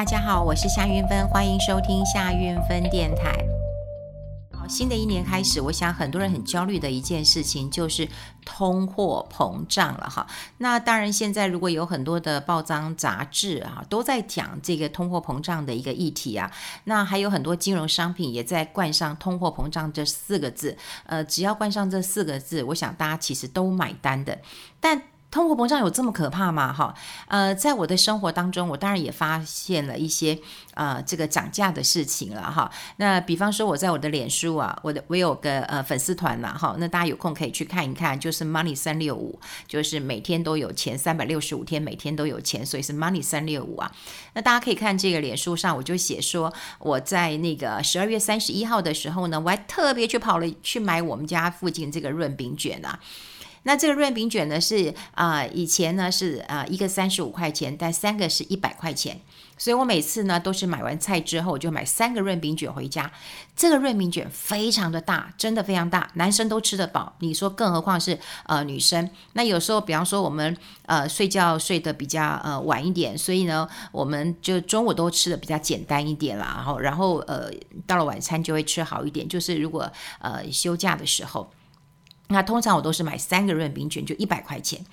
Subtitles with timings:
[0.00, 3.36] 大家好，我是夏云芬，欢迎收听夏云芬电台。
[4.50, 8.08] 好，新的一年开始，我想很多人很焦虑的一件事情就是
[8.42, 10.26] 通货膨胀了哈。
[10.56, 16.50] 那当然，现在如果有很多的报章杂志啊，都在讲这个通货膨胀的一个议题啊，
[16.84, 20.74] 那还有很多金融商品也在冠上通货膨胀这四个字。
[21.04, 24.38] 呃，只要冠上这四个字，我想大家其实都买单的。
[24.80, 26.72] 但通货膨胀有这么可怕吗？
[26.72, 26.94] 哈，
[27.28, 30.36] 呃，在我的生活当中，我当然也发现了一些
[30.74, 32.70] 呃这个涨价的事情了哈。
[32.96, 43.92] 那比方说，我在我的脸书啊，我的我有个呃粉丝团嘛哈，那大家有空可以去看一看，就是 Money 三六五，就是每天都有钱，三百六十五天每天都有钱，所以是 Money 三六五啊。
[44.32, 52.98] 那大家可以看这个脸书上，我就写说我在那个十二月三十一号的时候呢，我还特别去跑了去买我们家附近这个润饼卷啊。
[53.64, 59.20] 那这个润饼卷呢是啊、以前呢是啊、呃、一个三十五块钱，但三个是一百块钱，
[59.58, 63.12] 所以我每次呢都是买完菜之后我就买三个润饼卷回家。
[63.54, 67.14] 这个润饼卷非常的大，真的非常大，男生都吃得饱。
[67.18, 69.10] 你说，更何况是呃女生？
[69.34, 70.56] 那有时候，比方说我们
[70.86, 76.54] 呃睡觉睡得比较呃晚一点，所以呢，我们就中午都吃得比较简单一点啦。
[76.56, 77.50] 然后然后呃
[77.86, 81.52] 到了晚餐就会吃好一点，就是如果呃休假的时候。
[82.30, 84.84] 那通常我都是买三个润饼卷，就一百块钱。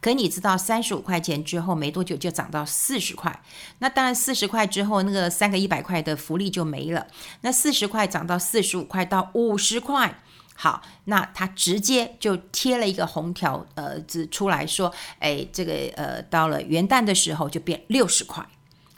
[0.00, 3.42] 可你知道，三十五块钱之后没多久就涨到四十块。
[3.78, 7.06] 那当然，四十块之后，那个三个一百块的福利就没了。
[7.40, 10.20] 那四十块涨到四十五块到五十块，
[10.54, 18.46] 好，那他直接就贴了一个红条呃字出来说，哎，这个呃到了元旦的时候就变六十块。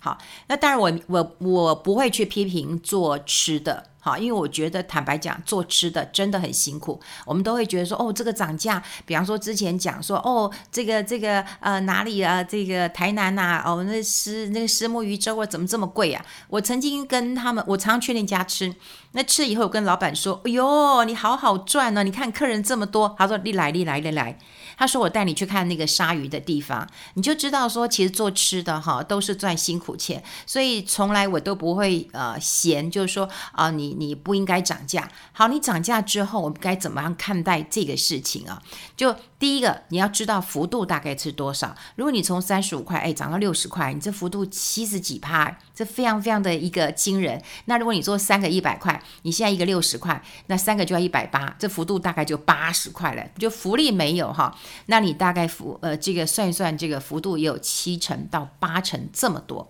[0.01, 3.91] 好，那当然我我我不会去批评做吃的。
[4.07, 7.01] 好，因为我觉得坦白讲，做吃的真的很辛苦。
[7.25, 16.25] 我们都会觉得说，哦，这个涨价，比方说之前讲说，哦，这个这个呃哪里啊，这个台南呐、啊，哦，那石那个虱目鱼粥啊，怎么这么贵啊？
[16.47, 18.73] 我曾经跟他们，我常去那家吃，
[19.11, 23.13] 那吃了以后我跟老板说，哎呦，你好好赚呢、哦，你看客人这么多。
[23.19, 24.39] 他说，你来，你来，你来。
[24.77, 35.11] 他说：“我带你去看那个鲨鱼的地方，你就知道说，其实做吃的哈都是赚辛苦钱，所以从来我都不会呃嫌，就是说啊、你你不应该涨价。
[35.33, 38.63] 好，你涨价之后，我们该怎么样看待这个事情啊？
[38.97, 41.75] 就第一个，你要知道幅度大概是多少。
[41.95, 47.43] 如果你从三十五块哎涨到六十块，你这幅度七十几趴，这非常非常的一个惊人。
[47.65, 54.55] 那如果你做三个一百块，你现在一个六十块，那三个就要一百八，这幅度大概就八十块了，就福利没有哈。”
[54.87, 59.69] 那你大概幅呃，这个算一算，这个幅度也有七成到八成这么多，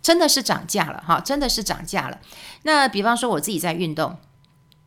[0.00, 2.20] 真的是涨价了哈，真的是涨价了。
[2.62, 4.18] 那比方说我自己在运动，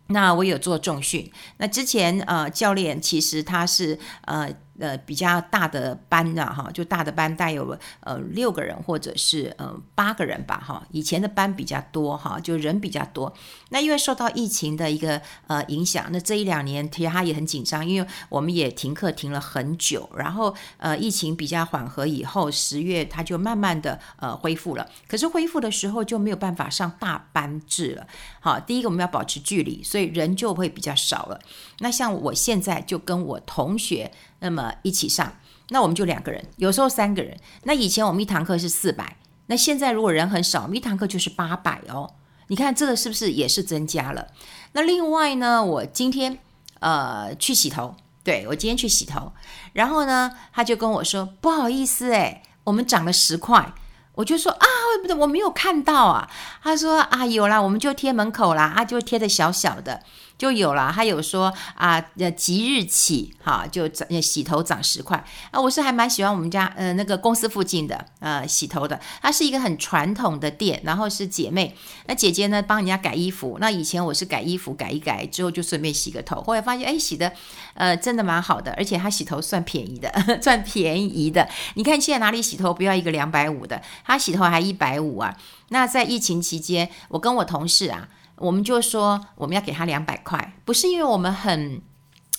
[0.08, 4.50] 那我有做重训，那之前呃教练其实他是呃。
[4.78, 10.86] 呃，比较大的班啊，哈，就大的班带有了呃六个人或者是呃八个人吧，哈。
[10.92, 13.34] 以前的班比较多，哈，就人比较多。
[13.70, 20.10] 那因为受到疫情的一个呃影响，那这一两年其实他也很紧张，因为我们也停课停了很久。
[20.16, 24.86] 然后呃，疫情比较缓和以后，十月他就慢慢的呃恢复了。
[25.08, 28.06] 可是恢复的时候就没有办法上大班制了。
[28.42, 31.40] 好，第一个我们要保持距离，所以人就会比较少了。
[31.80, 34.12] 那像我现在就跟我同学。
[34.46, 35.34] 那么一起上，
[35.70, 37.36] 那我们就两个人，有时候三个人。
[37.64, 39.18] 那以前我们一堂课是四百，
[39.48, 42.14] 那现在如果人很少，我们一堂课就是八百哦。
[42.50, 44.28] 你看这个是不是也是增加了？
[44.74, 46.38] 那另外呢，我今天
[46.80, 49.32] 呃去洗头，对，我今天去洗头，
[49.74, 53.74] 然后呢，他就跟我说不好意思诶，我们涨了十块。
[54.14, 54.66] 我就说啊，
[55.02, 56.30] 不对，我没有看到啊。
[56.64, 60.04] 他说啊，有啦，我们就贴门口啦，啊，就贴的小小的。
[60.38, 65.60] 就有了，他有说啊，呃，即日起哈，就涨洗头涨十块啊。
[65.60, 71.76] 我是还蛮喜欢我们家呃那个公司附近的呃洗头的，它是一个很传统的店，然后是姐妹，
[72.08, 77.32] 那姐姐呢帮人家改衣服，那以前我是改衣服改一改之后就顺便洗个头，后来发现哎洗的
[77.74, 80.12] 呃真的蛮好的，而且他洗头算便宜的，
[80.44, 81.48] 算便宜的。
[81.76, 85.38] 你看现在哪里洗头不要一个两百五的，他洗头还一百五啊。
[85.70, 88.10] 那在疫情期间，我跟我同事啊。
[88.38, 91.82] 我们就说我们要给他两百块，不是因为我们很，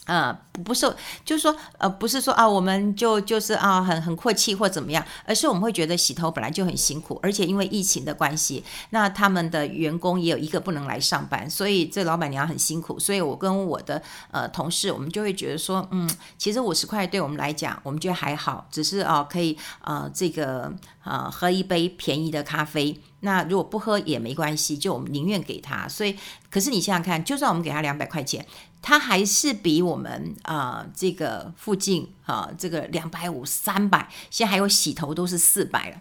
[0.07, 0.33] 呃，
[0.65, 0.87] 不是，
[1.25, 14.01] 就是说，呃，不是说啊，我们就就是啊，很很阔气或怎么样，而是我们会觉得洗头本来就很辛苦，而且因为疫情的关系，那他们的员工也有一个不能来上班，所以这老板娘很辛苦，所以我跟我的
[14.31, 16.09] 呃同事，我们就会觉得说，嗯，
[16.39, 20.73] 其实五十块对我们来讲，我们觉得还好，只是啊，可以啊，这个
[21.03, 23.01] 啊，喝一杯便宜的咖啡。
[23.21, 25.89] 那如果不喝也没关系，就我们宁愿给他。
[25.89, 26.17] 所以，
[26.51, 28.47] 可是你想想看，就算我们给他两百块钱，
[28.83, 35.97] 他还是比我们啊、这个附近啊这个两百五、三百，现在还有洗头都是四百了。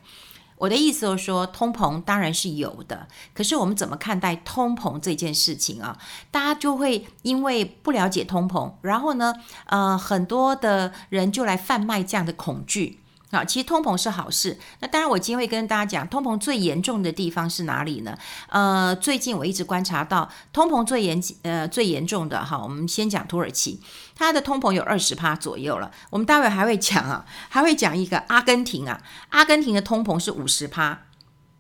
[0.58, 5.98] 我的意思就是说，通膨当然是有的，可是我们怎么看待通膨这件事情啊？
[6.32, 9.34] 大家就会因为不了解通膨，然后呢，
[9.66, 13.00] 呃，很多的人就来贩卖这样的恐惧。
[13.32, 14.58] 啊，其实通膨是好事。
[14.80, 18.18] 那当然，我今天会跟大家讲，通膨最严重的地方是哪里呢？
[18.50, 23.82] 呃，最近我一直观察到，通膨最严呃最严重的哈，我们先讲土耳其，
[24.16, 25.92] 它的通膨有二十趴左右了。
[26.12, 31.02] 我们待会还会讲啊，还会讲一个阿根廷啊，阿根廷的通膨是五十趴，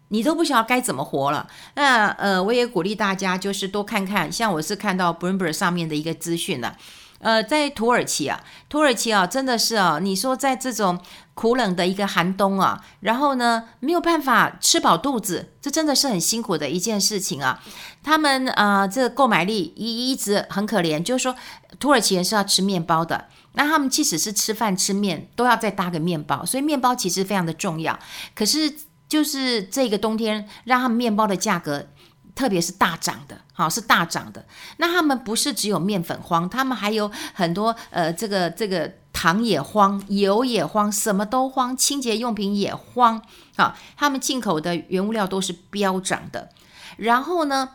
[0.09, 1.47] 你都不晓得该怎么活了。
[1.73, 6.75] 那呃，我也鼓励大家就是多看看，像我是看到 Bloomberg 上面的一个资讯呢。
[7.19, 8.39] 呃，在土耳其啊，
[8.69, 10.99] 土耳其啊，真的是啊，你说在这种
[11.35, 17.61] 苦冷的一个寒冬啊，然后呢，没有办法吃饱肚子，这真的是很辛苦的一件事情啊。
[18.01, 21.35] 他们啊、这个购买力一一直很可怜，就是说
[21.79, 27.99] 土耳其人是要吃面包的，那他们即使是吃饭吃面，都要再搭个面包，所以面包其实非常的重要。
[28.33, 28.73] 可是
[29.07, 31.87] 就是这个冬天，让他们面包的价格。
[32.33, 34.45] 特别是大涨的，好，是大涨的。
[34.75, 38.91] 那他们不是只有面粉荒，他们还有很多呃，这个这个
[39.25, 43.19] 糖也荒，油也荒，什么都荒，清洁用品也荒。
[43.57, 46.49] 好，他们进口的原物料都是飙涨的。
[46.97, 47.71] 然后呢，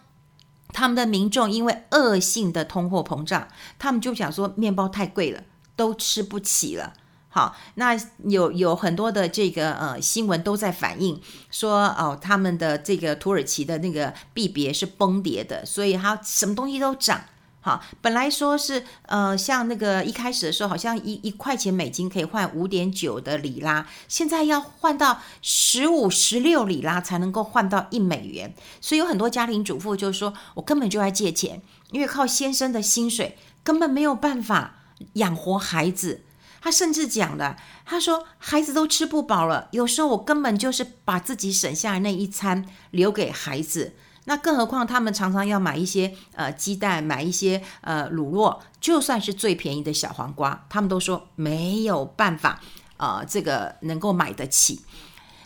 [0.69, 3.49] 他们的民众因为恶性的通货膨胀，
[3.81, 5.43] 他们就想说面包太贵了，
[5.75, 6.93] 都吃不起了。
[7.31, 11.21] 好，那有有很多的这个呃新闻都在反映
[11.51, 17.21] 说哦，他们的这个土耳其的那个币别是崩跌的，所以它什么东西都涨。
[17.63, 28.55] 好，本来说是呃像那个一开始的时候，好像一一块钱美金可以换五点九的里拉，现在要换到十五、十六里拉才能够换到一美元。
[28.81, 31.61] 所以有很多家庭主妇就说，我根本就在借钱，
[31.91, 34.77] 因为靠先生的薪水根本没有办法
[35.15, 36.23] 养活孩子。
[36.63, 43.95] 他甚至讲了，他说孩子都吃不饱了，有时候我根本就是把自己省下来那一餐留给孩子。
[44.31, 52.61] 那更何况他们常常要买一些呃鸡蛋，买一些呃乳酪，就算是最便宜的小黄瓜，他们都说没有办法，
[52.97, 54.83] 呃，这个能够买得起。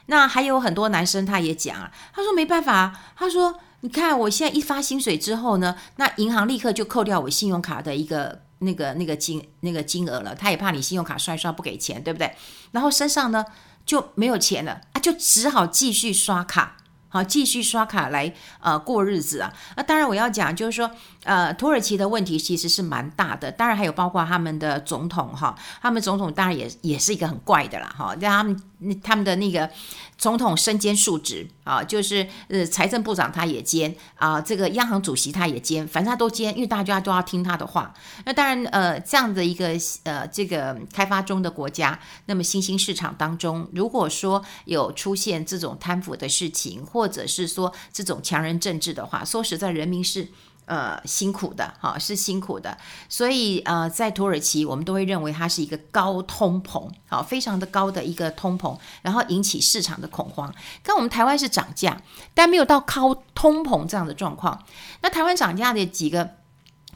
[0.04, 8.42] 那还有很多男生他也讲啊，他说没办法，他说你看我现在一发薪水之后呢，那银行立刻就扣掉我信用卡的一个。
[8.58, 12.34] 那个那个金那个金额了，他也怕你信用卡刷一刷不给钱，对不对？
[12.70, 13.44] 然后身上呢
[13.84, 16.76] 就没有钱了啊，就只好继续刷卡，
[17.14, 19.52] 好继续刷卡来呃过日子啊。
[19.76, 20.90] 那当然我要讲就是说，
[21.22, 29.70] 呃，土耳其的问题其实是蛮大的，当然还有包括他们的总统哈，他们总统当然也也是一个很怪的啦哈，让他们他们的那个。
[30.16, 37.92] 总统身兼数职啊，就是呃财政部长他也兼啊，这个央行主席他也兼，反正他都兼，因为大家都要听他的话。
[38.24, 39.70] 那当然呃这样的一个
[40.04, 50.26] 呃这个开发中的国家，那么新兴市场当中，如果说有出现这种贪腐的事情，或或者是说这种强人政治的话，说实在，人民是。
[50.66, 60.50] 呃，辛苦的哈，是辛苦的，所以呃，在土耳其，我们都会认为它是一个高通膨，好，非常的高的一个通膨，然后引起市场的恐慌。
[60.82, 62.00] 跟我们台湾是涨价，
[62.32, 64.64] 但没有到高通膨这样的状况。
[65.02, 66.30] 那台湾涨价的几个。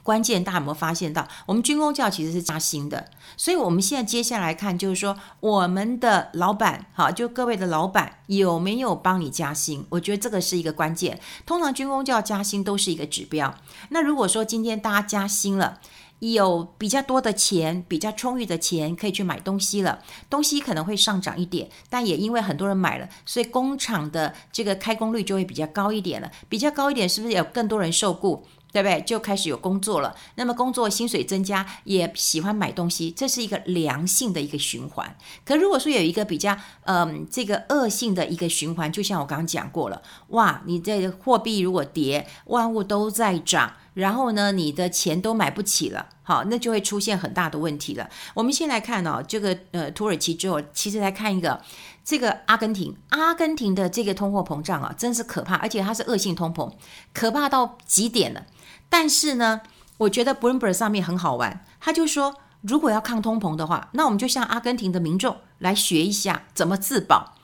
[0.08, 9.84] 关键，大家有没有发现到，我们军工教其实是加薪的，所以我们现在接下来看，就是说我们的老板，哈，就各位的老板有没有帮你加薪？
[9.90, 11.20] 我觉得这个是一个关键。
[11.44, 13.54] 通常军工教加薪都是一个指标。
[13.90, 15.78] 那如果说今天大家加薪了，
[16.20, 19.98] 有比较多的钱，比较充裕的钱可以去买东西了，
[20.30, 26.30] 东西可能会上涨一点，但也因为很多人买了，所以工厂的这个开工率就会比较高一点了。
[26.48, 28.46] 比较高一点，是不是有更多人受雇？
[28.72, 29.00] 对不对？
[29.02, 35.16] 就开始有工作了，那么工作薪水增加，也喜欢买东西，这是一个良性的一个循环。
[35.44, 48.08] 可如果说有一个比较，嗯，这个恶性的一个循环，就像我刚刚讲过了，哇，你这货币如果跌，万物都在涨，然后呢，你的钱都买不起了，好，那就会出现很大的问题了。
[48.32, 51.60] 我们先来看哦，这个呃土耳其之后，其实来看一个
[52.04, 56.72] 这个阿根廷，阿根廷的这个通货膨胀啊，真是可怕，而且它是恶性通膨，
[57.12, 58.46] 可怕到极点了。
[58.88, 59.62] 但是呢，
[59.96, 67.34] 我觉得 Bloomberg 上面很好玩，他就说，如果要抗通膨的话，那我们就向阿根廷的民众来学一下怎么自保。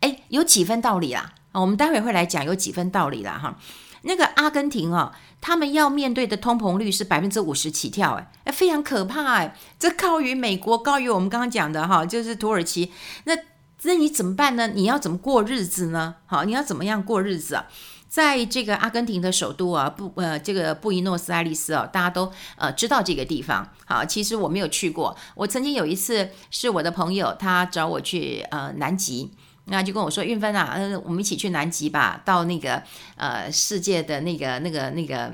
[0.00, 3.56] 诶，有几分道理啦，啊我们待会会来讲有几分道理啦哈。
[4.02, 12.92] 那个阿根廷啊，他们要面对的通膨率是百分之五十起跳，诶，非常可怕诶，这高于美国，高于我们刚刚讲的哈，就是土耳其。
[13.24, 13.36] 那
[13.82, 14.68] 那你怎么办呢？
[14.68, 16.16] 你要怎么过日子呢？
[16.26, 17.66] 好，你要怎么样过日子啊？
[18.08, 23.66] 在这个阿根廷的首都啊，布呃，这个布宜诺斯艾利斯哦，大家都呃知道这个地方。
[23.86, 25.16] 好，其实我没有去过。
[25.36, 29.30] 我曾经有一次是我的朋友，他找我去呃南极，
[29.70, 32.82] 那就跟我说运芬啊，呃，我们一起去南极吧，到那个
[33.16, 35.32] 呃世界的那个那个那个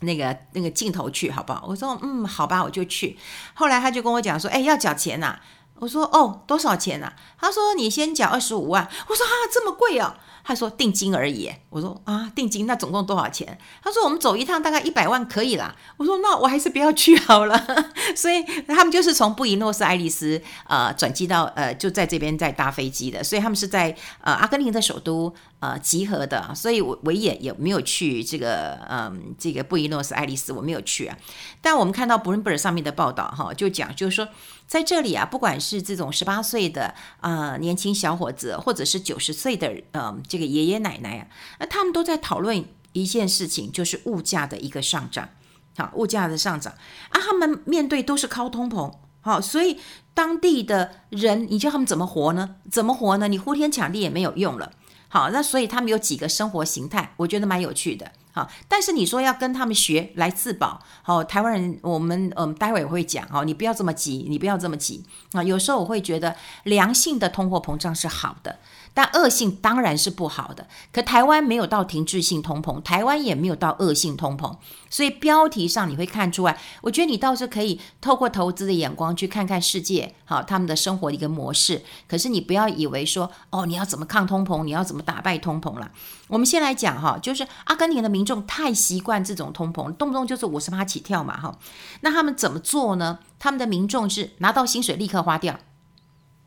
[0.00, 1.64] 那个那个尽头去，好不好？
[1.66, 3.18] 我说嗯，好吧，我就去。
[3.54, 5.38] 后来他就跟我讲说，哎，要缴钱呐。
[5.78, 7.12] 我说哦，多少钱呐？
[7.38, 8.88] 他说你先缴二十五万。
[9.08, 10.14] 我说啊，这么贵哦。
[10.46, 11.50] 他说定金而已。
[11.70, 13.58] 我说啊，定金那总共多少钱？
[13.82, 15.74] 他说我们走一趟大概一百万可以啦。
[15.96, 17.84] 我说那我还是不要去好了。
[18.14, 26.54] 所以他们就是从布宜诺斯艾利斯呃转机到呃就在这边在搭飞机的，所以他们是在呃阿根廷的首都呃集合的。
[26.54, 31.18] 所以我我也也没有去这个嗯、这个布宜诺斯艾利斯我没有去啊。
[31.60, 34.28] 但我们看到柏林贝尔上面的报道哈，就讲就是说。
[34.66, 41.26] 在这里啊，不管是这种十八岁的呃年轻小伙子，或者是九十岁的呃这个爷爷奶奶啊，
[41.60, 45.28] 那他们都在讨论一件事情，就是物价的一个上涨。
[45.76, 46.72] 好，物价的上涨
[47.10, 49.78] 啊，他们面对都是高通膨，好，所以
[50.14, 52.56] 当地的人，你叫他们怎么活呢？
[52.70, 53.28] 怎么活呢？
[53.28, 54.72] 你呼天抢地也没有用了。
[55.08, 58.10] 好，那所以他们有几个生活形态，我觉得蛮有趣的。
[58.36, 65.02] 好，但是你说要跟他们学来自保，好，台湾人，我们嗯，待会会讲，好，你不要这么急，你不要这么急
[65.32, 65.42] 啊。
[65.42, 68.58] 有时候我会觉得良性的通货膨胀是好的。
[68.96, 74.56] 但恶性当然是不好的，可台湾没有到停滞性通膨，台湾也没有到恶性通膨，
[74.88, 76.58] 所以标题上你会看出来。
[76.80, 81.82] 我觉得你倒是可以透过投资的眼光去看看世界，好，他们的生活的一个模式。
[82.08, 85.92] 可是你不要以为说，哦，你要怎么抗通膨，你要怎么打败通膨了。
[86.28, 91.58] 我们先来讲哈，就是阿根廷的民众太习惯这种通膨，动不动就是五十趴起跳嘛，哈。
[92.00, 93.18] 那他们怎么做呢？
[93.38, 95.58] 他们的民众是拿到薪水立刻花掉。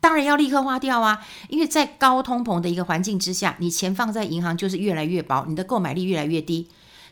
[0.00, 6.68] 当然要立刻花掉啊，因为在高通膨的一个环境之下，你钱放在银行就是越来越薄，你的购买力越来越低。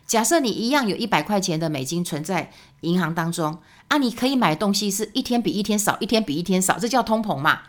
[0.07, 7.61] 假设你一样有一百块钱的美金存在银行当中啊，你可以买东西是一天比一天少，一天比一天少，这叫通膨嘛？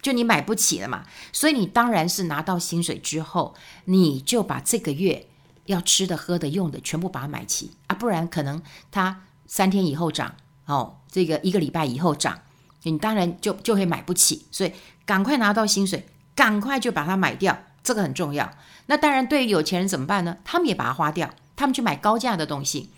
[0.00, 1.04] 就你买不起了嘛？
[1.32, 5.28] 所以你当然是拿到薪水之后，你就把这个月
[5.66, 12.38] 要吃的、喝的、用的全部把它买齐啊，不然可能它三天以后涨，哦，这个一个礼拜以后涨。
[12.84, 14.72] 你当然就就会买不起，所以
[15.04, 18.50] 赶快拿到薪水，赶快就把它买掉，这个很重要。
[18.86, 20.36] 那当然，对于有钱人怎么办呢？
[20.44, 22.90] 他们也把它花掉，他们去买高价的东西，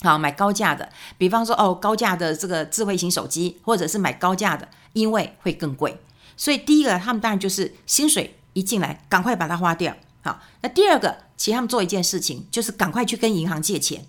[0.00, 0.88] 好，买高价的，
[1.18, 6.00] 比方说哦，高价的这个智慧型手机，或者是买高价的，因为会更贵。
[6.36, 9.94] 所以第一个，他们当然就是薪水一进来，赶快把它花掉。
[10.22, 14.06] 好，那第二个，其实他们做一件事情，就是赶快去跟银行借钱。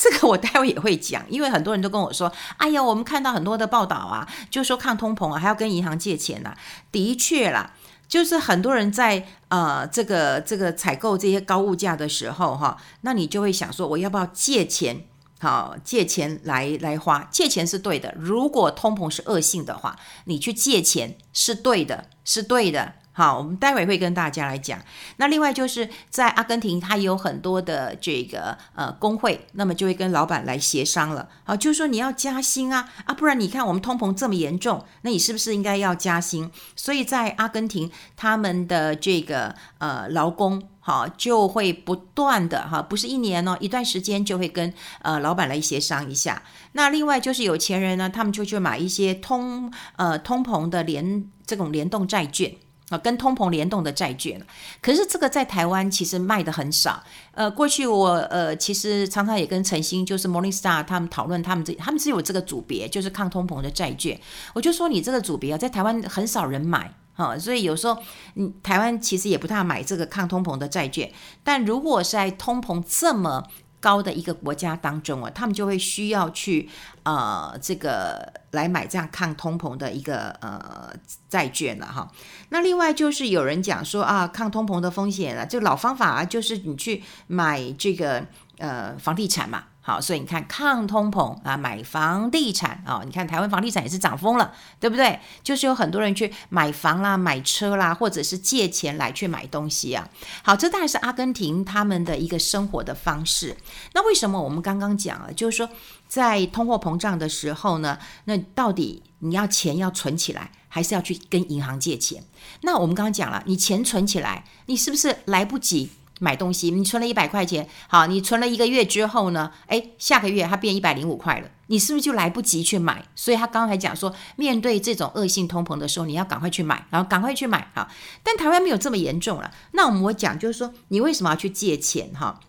[0.00, 6.58] 这个我待会也会讲，因为很多人都跟我说：“哎呀，我们看到很多的报道啊，就说抗通膨啊，还要跟银行借钱呐、啊。”
[6.92, 7.72] 的确啦，
[8.06, 15.04] 就是很多人在呃这个这个采购这些高物价的时候哈，那你就会想说，我要不要借钱？
[15.40, 18.14] 好，借钱来来花，借钱是对的。
[18.16, 22.94] 如果通膨是恶性的话，你去借钱是对的，是对的。
[23.18, 24.78] 好，我们待会会跟大家来讲。
[25.16, 31.28] 那另外就是在阿根廷，它有很多的这个呃工会，那么就会跟老板来协商了。
[31.42, 36.48] 好，就是说你要加薪啊啊，不然你看我们通膨这么严重，那你是不是应该要加薪？
[36.76, 44.72] 所以在阿根廷，他们的这个呃劳工好就会不断的哈，不是一年哦，一段时间就会跟
[45.02, 46.40] 呃老板来协商一下。
[46.74, 52.54] 那另外就是有钱人呢，他们就去买一些通呃通膨的联这种联动债券。
[52.88, 54.40] 啊，跟通膨联动的债券，
[54.80, 57.02] 可是这个在台湾其实卖的很少。
[57.32, 64.18] 呃，过去我呃其实常常也跟晨星，就是 Morningstar 他们讨论，他们这他们是有这个组别，就是抗通膨的债券。
[64.54, 67.98] 我就说你这个组别啊，在台湾很少人买啊，所以有时候
[68.34, 71.12] 你台湾其实也不太买这个抗通膨的债券。
[71.44, 73.44] 但如果是在通膨这么
[73.80, 76.68] 高的一个国家当中啊，他们就会需要去
[77.04, 80.92] 呃这个来买这样抗通膨的一个呃
[81.28, 82.10] 债券了哈。
[82.48, 88.26] 那另外就是有人讲说啊，抗通膨的风险啊，就老方法啊，就是你去买这个
[88.58, 89.64] 呃房地产嘛。
[89.88, 95.18] 好，所以你看抗通膨啊，买房地产啊，你看台湾房地产也是涨疯了，对不对？
[95.42, 100.06] 就是有很多人去买房啦、买车啦，或者是借钱来去买东西啊。
[100.42, 103.56] 好，这当然是阿根廷他们的一个生活的方式。
[103.94, 105.66] 那为什么我们刚刚讲了，就是说
[106.06, 112.22] 在通货膨胀的时候呢，那到底你要钱要存起来，还是要去跟银行借钱？
[112.60, 115.90] 那我们刚刚讲了，你钱存起来，你是不是来不及？
[116.18, 119.52] 买东西，你存了一百块钱，好，你存了一个月之后呢？
[119.66, 123.04] 诶，下个月它变一百零五块了，你是不是就来不及去买？
[123.14, 127.88] 所以他刚才讲说，面对这种恶性通膨的时候，你要赶快去买，然后赶快去买，哈。
[128.22, 129.50] 但台湾没有这么严重了。
[129.72, 132.10] 那我们会讲，就是说，你为什么要去借钱？
[132.14, 132.40] 哈，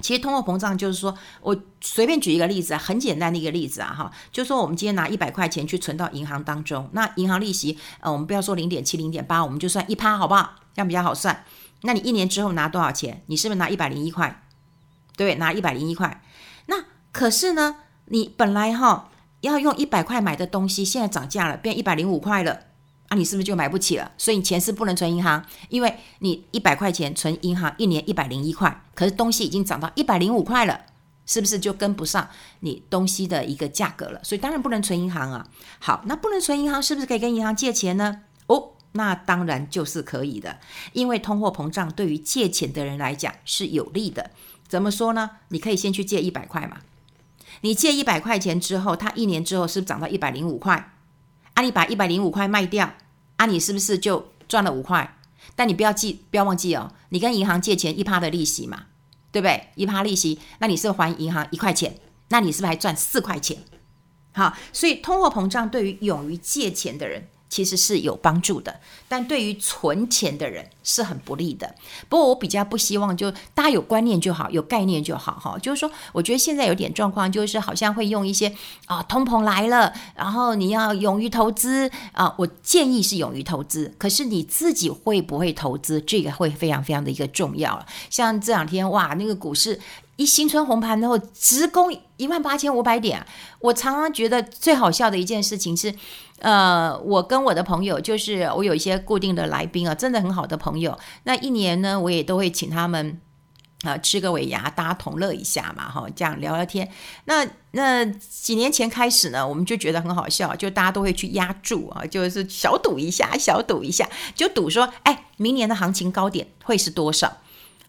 [0.00, 10.54] 其实通货膨胀就是说，我随便举一个例子，很简单的一个例子啊，哈，就说我们今天拿一百块钱去存到银行当中，那银行利息，呃，我们不要说零点七、零点八，我们就算一趴，好不好？
[10.74, 11.44] 这样比较好算。
[11.82, 13.22] 那你一年之后拿多少钱？
[13.26, 14.42] 你是不是拿一百零一块？
[15.16, 16.22] 对，拿一百零一块。
[16.66, 19.10] 那可是呢，你本来哈
[19.40, 22.60] 要用一百块买的东西，现在涨价了，变一百零五块了。
[23.08, 24.12] 啊，你是不是就买不起了？
[24.16, 30.80] 所以你钱是不能存银行，因为你一百块钱存银行一年一百零一块，可是东西已经涨到一百零五块了，
[31.26, 32.28] 是不是就跟不上
[32.60, 34.20] 你东西的一个价格了？
[34.22, 35.48] 所以当然不能存银行啊。
[35.80, 38.20] 好，那不能存银行，是不是可以跟银行借钱呢？
[38.46, 40.58] 哦，那当然就是可以的，
[40.92, 44.30] 因为通货膨胀对于借钱的人来讲是有利的。
[44.66, 45.30] 怎么说呢？
[45.48, 46.78] 你可以先去借一百块嘛，
[47.62, 50.92] 你借一百块钱之后，它一年之后是不涨到一百零五块？
[51.54, 52.94] 啊，你把一百零五块卖掉，
[53.36, 55.16] 啊，你是不是就赚了五块？
[55.56, 58.84] 但你不要记，不要忘记哦，你跟银行借钱一趴的利息嘛，
[59.32, 59.68] 对不对？
[59.74, 63.58] 一趴利息，那你是还银行一块钱，那你是不是还赚四块钱？
[64.32, 68.74] 好，所以通货膨胀对于勇于借钱的人，其实是有帮助的，
[69.08, 71.74] 但对于存钱的人是很不利的。
[72.08, 75.58] 不过我比较不希望，就大家有观念就好，有概念就好哈。
[75.58, 78.54] 就是说，我觉得现在有点状况，就是好像会用一些
[78.86, 82.32] 啊，通膨来了，然后你要勇于投资啊。
[82.38, 87.84] 我建议是勇于投资，可是你自己会不会投资，这个会非常非常的一个重要。
[88.08, 89.80] 像这两天哇，那个股市。
[90.20, 93.26] 一新春红盘然后直攻一万八千五百点，
[93.58, 95.94] 我常常觉得最好笑的一件事情是，
[96.40, 103.18] 呃，我跟我的朋友，就是我有一些固定的来宾啊，真的很好的朋友，那一年呢，我也都会请他们
[103.82, 106.86] 啊、吃个尾牙，大家同乐一下嘛，哈，这样聊聊天。
[107.24, 117.38] 那那几年前开始呢，我们就觉得很好笑，就大家都会去押注啊，就是小赌一下，小赌一下，就赌说，哎，明年的行情高点会是多少？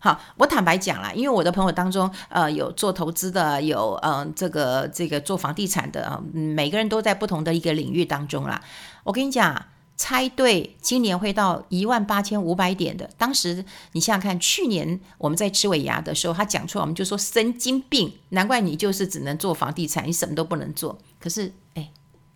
[0.04, 8.60] 好，我坦白讲啦，因为我的朋友当中，呃，有做投资的，有嗯、这个这个做房地产的啊，每个人都在不同的一个领域当中啦。
[9.04, 9.64] 我跟你讲，
[9.96, 20.98] 猜对今年会到一万八千五百点的，当时你想想看，去年我们在吃尾牙的时候，他讲出来，我们就说神经病，难怪你就是只能做房地产，你什么都不能做。
[21.20, 21.92] 可是，哎，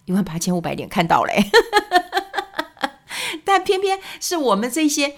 [0.05, 1.49] 一万八千五百点看到嘞，
[3.43, 5.15] 但偏偏是我们这些。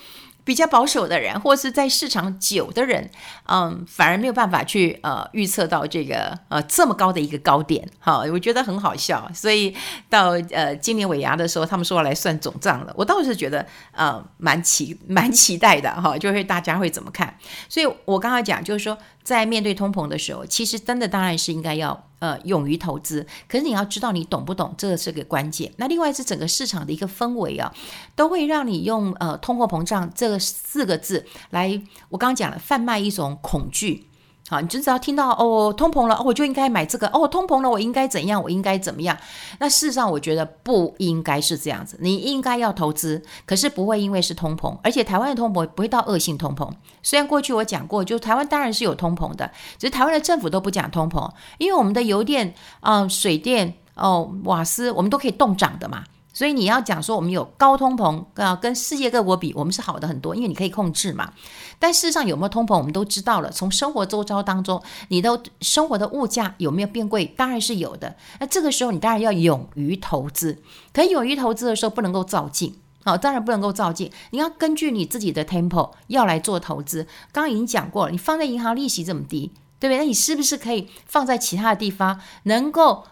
[0.47, 3.11] 比较保守的人，或是在市场久的人，
[3.49, 9.29] 嗯，反而没有办法去呃预测到这个呃这么高的一个高点，哈，我觉得很好笑。
[9.33, 9.75] 所以
[10.09, 17.37] 到呃今年尾牙的时候，他们说要来算总账了，我倒是觉得呃蛮期蛮期待的哈，就会大家会怎么看？
[17.67, 22.06] 所以我刚刚讲就是说，在面对通膨的时候，其实真的当然是应该要。
[22.19, 25.71] 呃，勇于投资，可是你要知道你懂不懂，这个是个关键。
[25.77, 27.71] 那另外是整个市场的一个氛围啊，
[28.15, 34.06] 都会让你用呃通货膨胀这四个字来，我刚刚讲了，贩卖一种恐惧。
[34.49, 37.07] 好，你就只要听到哦，通膨了，我就应该买这个。
[37.09, 38.41] 哦，通膨了，我应该怎样？
[38.41, 39.17] 我应该怎么样？
[39.59, 41.97] 那事实上，我觉得不应该是这样子。
[41.99, 46.69] 你应该要投资，可是不会因为是通膨，而且台湾的通膨不会到恶性通膨。
[47.03, 56.05] 虽然过去我讲过，就台湾当然是有通膨的，只是台湾的政府都不讲通膨，因为我们的油电、嗯、水电、哦、瓦斯，我们都可以动涨的嘛。
[56.33, 61.33] 所以你要讲说我们有高通膨啊，跟世界各国比，我们是好的很多，因为你可以控制嘛。
[61.79, 63.51] 但事实上有没有通膨，我们都知道了。
[63.51, 67.25] 从生活周遭当中，你的生活的物价有没有变贵？
[67.25, 68.15] 当然是有的。
[68.39, 70.61] 那这个时候你当然要勇于投资。
[70.93, 74.11] 可勇于投资的时候不能够照进，好，当然不能够照进。
[74.29, 77.03] 你要根据你自己的 tempo 要来做投资。
[77.31, 79.97] 刚刚已经讲过了，你放在银行利息这么低，对不对？
[79.97, 83.05] 那你是不是可以放在其他的地方，能够？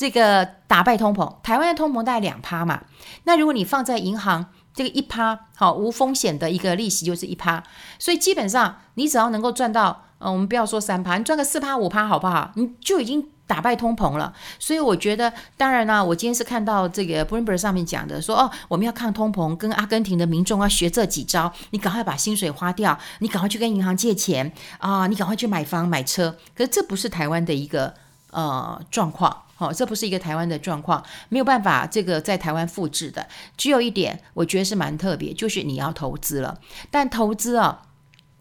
[0.00, 2.84] 这个打败通膨，台湾的通膨大概两趴嘛，
[3.24, 7.62] 那如果你放在银行，这个一趴，好无风险的一个利息就是一趴，
[7.98, 12.50] 所以基本上你只要能够赚到，嗯，我们不要说三趴，你赚个四趴五趴好不好？
[12.54, 14.32] 你就已经打败通膨了。
[14.58, 26.34] 所以我觉得，当然呢，我今天是看到这个 Bloomberg 上面讲的，说哦，我们要抗通膨，跟阿根廷的民众要学这几招，你赶快把薪水花掉，你赶快去跟银行借钱啊，你赶快去买房买车。
[26.56, 27.92] 可是这不是台湾的一个
[28.30, 29.42] 呃状况。
[29.60, 33.28] 哦，这不是一个台湾的状况，没有办法这个在台湾复制的。
[33.58, 36.58] 只有一点，我觉得是蛮特别，就是你要投资了。
[36.90, 37.82] 但投资啊，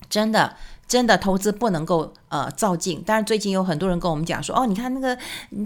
[0.10, 0.55] 真的
[0.88, 3.03] 真的投资不能够呃造进。
[3.03, 5.17] 当然，最近有很多人跟我们讲说，哦，你看那个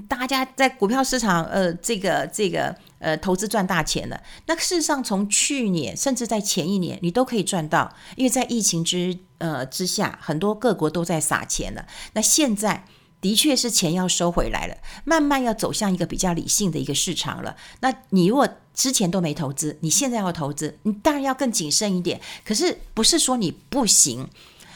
[0.09, 4.19] 大家在股票市场呃这个这个呃投资赚大钱了。
[4.47, 11.85] 那事实上，从去年甚至在前一年，你都可以赚到，因为在疫情之呃之下，很多各国都在撒钱了。
[12.13, 12.85] 那现在。
[13.23, 17.55] 的确是钱要收回来了，慢慢要走向一个比较理性的一个市场了。
[17.79, 22.19] 那你如果之前都没投资，你现在要投资，你当然要更谨慎一点。
[22.43, 24.27] 可是不是说你不行，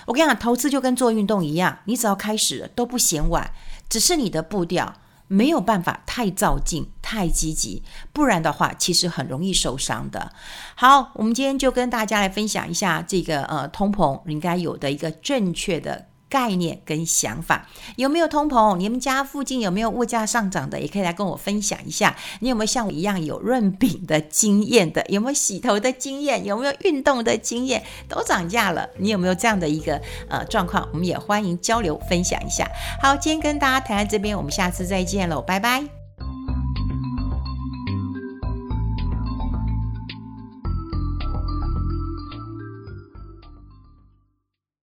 [0.06, 3.52] 我跟你讲，投资就跟做运动一样，你只要开始了都不嫌晚，
[3.90, 4.94] 只是你的步调
[5.28, 7.84] 没有办法太躁进、太积极，
[8.14, 10.32] 不然的话，其实很容易受伤的。
[10.76, 16.06] 好，我们今天就跟大家来分享一下这个呃通膨应该有的一个正确的。
[16.30, 18.78] 概念跟想法，有没有通膨？
[18.78, 20.80] 你们家附近有没有物价上涨的？
[20.80, 22.16] 也可以来跟我分享一下。
[22.40, 25.06] 你有没有像我一样有润饼的经验的？
[25.10, 26.46] 有没有洗头的经验？
[26.46, 27.84] 有没有运动的经验？
[28.08, 30.88] 都涨价了，你有没有这样的一个呃状况？
[30.92, 32.70] 我们也欢迎交流分享一下。
[33.02, 35.97] 好，今天跟大家谈到这边，我们下次再见喽，拜拜。